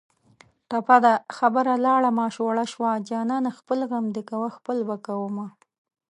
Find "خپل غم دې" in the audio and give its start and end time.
3.59-4.23